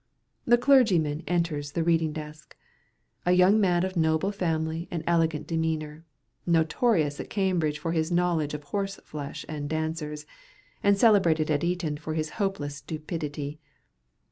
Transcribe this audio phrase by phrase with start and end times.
[0.45, 6.05] The clergyman enters the reading desk,—a young man of noble family and elegant demeanour,
[6.43, 10.25] notorious at Cambridge for his knowledge of horse flesh and dancers,
[10.81, 13.59] and celebrated at Eton for his hopeless stupidity.